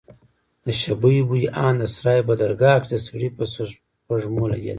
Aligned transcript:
د 0.65 0.67
شبيو 0.81 1.27
بوى 1.29 1.43
ان 1.65 1.73
د 1.81 1.83
سراى 1.95 2.19
په 2.27 2.33
درگاه 2.41 2.77
کښې 2.81 2.89
د 2.91 2.95
سړي 3.07 3.29
په 3.37 3.43
سپږمو 3.53 4.45
لگېده. 4.51 4.69